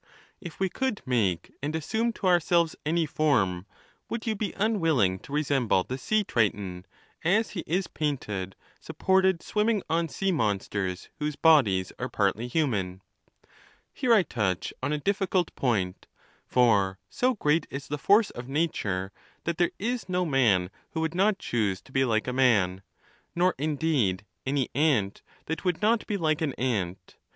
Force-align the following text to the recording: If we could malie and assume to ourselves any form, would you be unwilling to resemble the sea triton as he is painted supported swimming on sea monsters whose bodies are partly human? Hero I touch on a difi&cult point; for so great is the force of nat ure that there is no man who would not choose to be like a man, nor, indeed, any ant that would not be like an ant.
If 0.39 0.59
we 0.59 0.67
could 0.67 1.03
malie 1.05 1.41
and 1.61 1.75
assume 1.75 2.11
to 2.13 2.25
ourselves 2.25 2.75
any 2.87 3.05
form, 3.05 3.67
would 4.09 4.25
you 4.25 4.33
be 4.35 4.51
unwilling 4.55 5.19
to 5.19 5.31
resemble 5.31 5.83
the 5.83 5.99
sea 5.99 6.23
triton 6.23 6.87
as 7.23 7.51
he 7.51 7.59
is 7.67 7.85
painted 7.85 8.55
supported 8.79 9.43
swimming 9.43 9.83
on 9.91 10.09
sea 10.09 10.31
monsters 10.31 11.09
whose 11.19 11.35
bodies 11.35 11.93
are 11.99 12.09
partly 12.09 12.47
human? 12.47 13.01
Hero 13.93 14.17
I 14.17 14.23
touch 14.23 14.73
on 14.81 14.91
a 14.91 14.97
difi&cult 14.97 15.53
point; 15.55 16.07
for 16.47 16.97
so 17.07 17.35
great 17.35 17.67
is 17.69 17.87
the 17.87 17.99
force 17.99 18.31
of 18.31 18.47
nat 18.49 18.83
ure 18.83 19.11
that 19.43 19.59
there 19.59 19.69
is 19.77 20.09
no 20.09 20.25
man 20.25 20.71
who 20.93 21.01
would 21.01 21.13
not 21.13 21.37
choose 21.37 21.79
to 21.83 21.91
be 21.91 22.05
like 22.05 22.25
a 22.27 22.33
man, 22.33 22.81
nor, 23.35 23.53
indeed, 23.59 24.25
any 24.47 24.67
ant 24.73 25.21
that 25.45 25.63
would 25.63 25.79
not 25.83 26.07
be 26.07 26.17
like 26.17 26.41
an 26.41 26.53
ant. 26.53 27.17